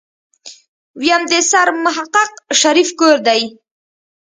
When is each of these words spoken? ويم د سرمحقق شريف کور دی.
ويم 0.99 1.21
د 1.31 1.33
سرمحقق 1.51 2.31
شريف 2.61 2.89
کور 2.99 3.17
دی. 3.27 3.41